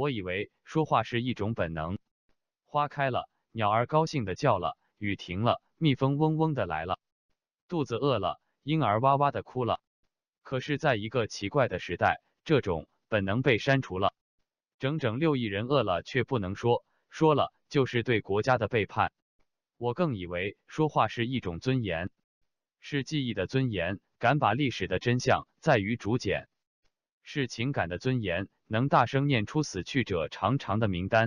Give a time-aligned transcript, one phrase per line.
[0.00, 1.98] 我以为说话是一种本能。
[2.64, 6.98] 花开了，鸟儿高兴的叫了，雨停了，蜜蜂嗡嗡的来了，
[7.68, 9.78] 肚子饿了，婴儿哇哇的哭了。
[10.40, 14.14] 可是，在一个奇怪的时代，这种本能被删除了。
[14.78, 19.12] 整整六亿人饿了却不能说，说了就是对国家的背叛。
[19.76, 22.08] 我更以为说话是一种尊严，
[22.78, 26.46] 是记忆的尊严，敢把历史的真相在于竹简；
[27.22, 31.26] 是情感的尊严，能大声念出死去者长长的名单；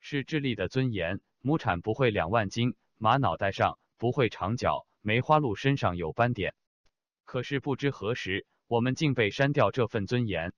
[0.00, 6.54] 是智力的尊严，亩产不会两万斤，马脑袋上不会长角，梅花鹿身上有斑点。
[7.26, 10.54] 可是不知何时，我们竟被删掉这份尊严。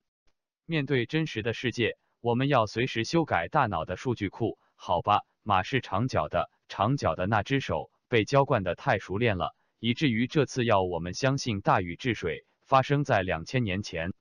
[0.67, 1.99] 面对真实的世界。
[2.21, 5.23] 我们要随时修改大脑的数据库，好吧？
[5.43, 14.15] 马是长角的，长角的那只手被浇灌的太熟练了，以至于这次要我们相信大禹治水发生在两千年前。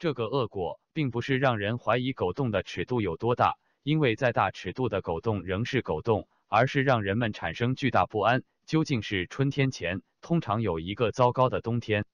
[0.00, 8.42] 这个恶果并不是让人怀疑狗洞的尺度有多大，因为再大尺度的狗洞仍是狗洞，而是让人们产生巨大不安。
[8.64, 12.06] 究竟是春天前通常有一个糟糕的冬天，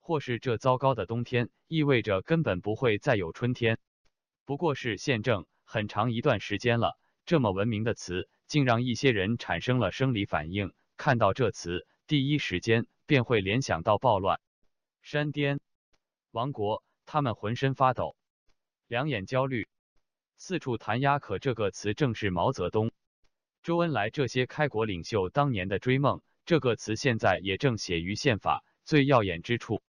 [0.00, 3.78] 或是这糟糕的冬天意味着根本不会再有春天？
[4.44, 10.72] 不过是宪政很长一段时间了，这么文明的词，竟让一些人产生了生理反应。
[10.96, 14.40] 看到这词，第一时间便会联想到暴乱、
[15.00, 15.60] 山巅、
[16.32, 18.14] 王国，他们浑身发抖，
[18.86, 19.66] 两眼焦虑，
[20.36, 21.18] 四处弹压。
[21.18, 22.92] 可这个词正是毛泽东、
[23.64, 26.22] 周恩来这些开国领袖当年的追梦。
[26.44, 29.82] 这个词现在也正写于宪法最耀眼之处。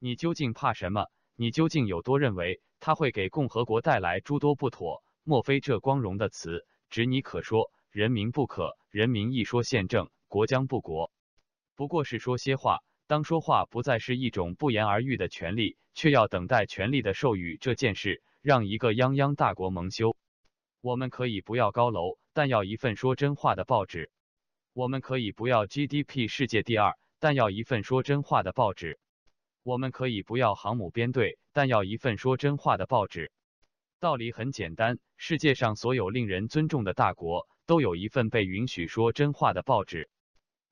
[0.00, 1.06] 你究竟怕什么？
[1.36, 2.60] 你究竟有多认为？
[2.80, 8.76] 它会给共和国带来诸多不妥，莫非这光荣的词，只你可说，人民不可？
[8.90, 11.12] 人民一说宪政，国将不国。
[11.76, 12.82] 不过是说些话。
[13.08, 20.16] 当说话不再是一种不言而喻的权利，却要等待权力的授予这件事，让一个泱泱大国蒙羞。
[20.80, 24.10] 我们可以不要高楼，但要一份说真话的报纸；
[24.72, 28.98] 我们可以不要 GDP 世界第二，但要一份说真话的报纸。
[29.62, 33.30] 我们可以不要航母编队，但要一份说真话的报纸。
[34.00, 40.08] 道理很简单，世界上所有令人尊重的大国都有一份被允许说真话的报纸。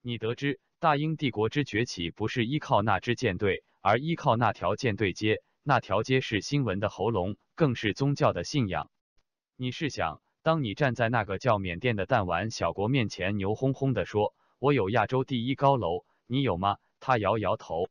[0.01, 5.43] 你得知大英帝国之崛起不是依靠那支舰队，而依靠那条舰队街。
[5.63, 8.91] 那条街是新闻的喉咙，更是宗教的信仰。
[9.57, 17.89] 你试想，当你站在那个叫缅甸的弹丸小国面前，牛哄哄的说：“我有亚洲第一高楼，你有吗？”他摇摇头。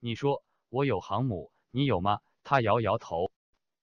[0.00, 2.20] 你说我有航母，你有吗？
[2.42, 3.32] 他摇摇头。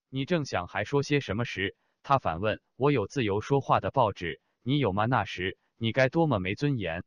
[0.10, 5.06] 你正想还说些什么时，他反问：我有自由说话的报纸，你有吗？
[5.06, 7.04] 那时你该多么没尊严！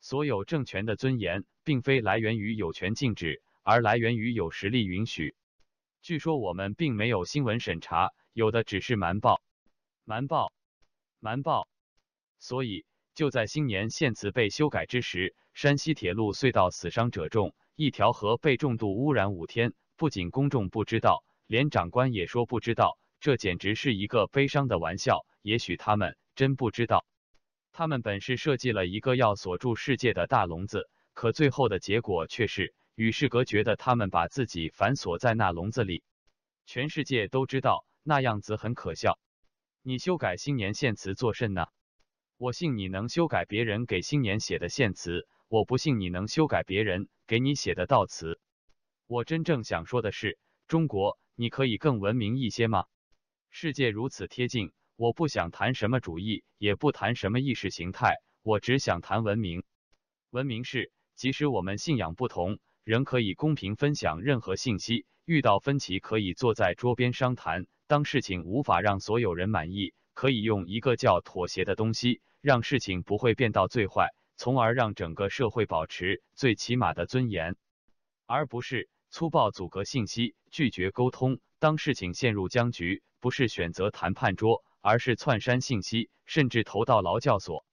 [0.00, 5.34] 所有政权的尊严，并非来源于有权禁止，而来源于有实力允许。
[6.02, 9.42] 据说我们并没有新闻审查，有的只是瞒报，
[10.04, 10.52] 瞒报，
[11.18, 11.68] 瞒报。
[12.38, 17.54] 所以就在新年献词被修改之时，山西铁路隧道死伤者众。
[17.74, 25.26] 一条河被重度污染五天，不仅公众不知道，连长官也说不知道，这简直是一个悲伤的玩笑。
[25.42, 27.04] 也许他们真不知道，
[27.78, 33.76] 他们本是设计了一个要锁住世界的大笼子，可最后的结果却是与世隔绝的。
[33.76, 36.02] 他们把自己反锁在那笼子里，
[36.64, 39.18] 全世界都知道那样子很可笑。
[39.82, 41.66] 你修改新年献词作甚呢？
[42.38, 45.28] 我信你能修改别人给新年写的献词。
[45.48, 48.40] 我不信你能修改别人给你写的悼词。
[49.06, 52.86] 我真正想说的是，中国，你可以更文明一些吗？
[53.50, 59.62] 世界如此贴近，我不想谈什么主义，也不谈什么意识形态，我只想谈文明。
[60.30, 65.04] 文明是，即使我们信仰不同，仍可以公平分享任何信息。
[65.26, 67.66] 遇到分歧，可以坐在桌边商谈。
[67.86, 74.14] 当事情无法让所有人满意，可以用一个叫妥协的东西，让事情不会变到最坏。
[74.38, 77.56] 从而让整个社会保持最起码的尊严，
[78.26, 81.38] 而不是粗暴阻隔信息、拒绝沟通。
[81.58, 87.66] 当事情陷入僵局，不是选择谈判桌，而是窜删信息，甚至投到劳教所。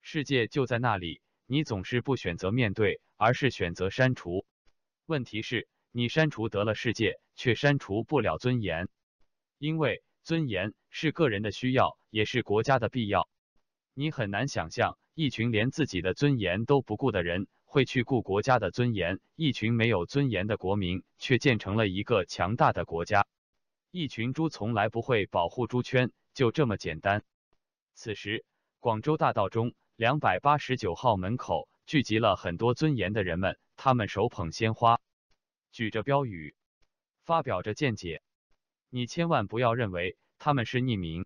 [0.00, 4.46] 世界就在那里，你总是不选择面对，而是选择删除。
[5.04, 8.88] 问题是，你删除得了世界，却删除不了尊严，
[9.58, 13.28] 因为尊严是个人的需要，也是国家的必要。
[13.92, 14.96] 你很难想象。
[15.12, 23.26] 一群连自己的尊严都不顾的人，会去顾国家的尊严；一群没有尊严的国民，却建成了一个强大的国家。
[23.96, 27.24] 一群猪从来不会保护猪圈，就这么简单。
[27.94, 28.44] 此时，
[28.78, 35.00] 广州大道中两百八十九号门口聚集了很多尊严的人们，他们手捧鲜花，
[35.72, 36.54] 举着标语，
[37.24, 38.20] 发表着见解。
[38.90, 41.24] 你千万不要认为他们是匿名，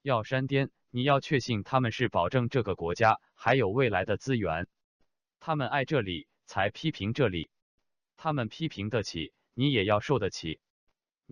[0.00, 4.68] 要删颠，你要确信他们是保证这个国家还有未来的资源。
[5.38, 7.50] 他们爱这里，才批评这里。
[8.16, 10.60] 他们批评得起，你也要受得起。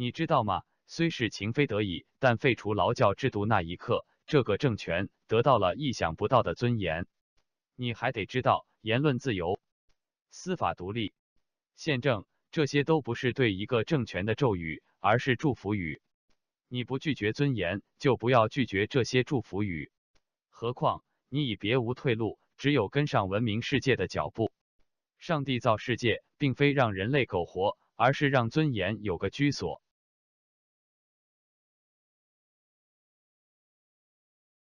[0.00, 0.62] 你知道吗？
[0.87, 7.09] 虽是情非得已，但废除劳教制度那一刻，这个政权得到了意想不到的尊严。
[7.75, 9.59] 你还得知道，言论自由、
[10.31, 11.15] 司法独立、
[11.75, 16.00] 宪政，这些都不是对一个政权的咒语，而是祝福语。
[16.69, 19.91] 你不拒绝尊严，就不要拒绝这些祝福语。
[20.49, 24.53] 何况你已别无退路，只有跟上文明世界的脚步。
[25.19, 29.83] 上帝造世界，并非让人类苟活，而是让尊严有个居所。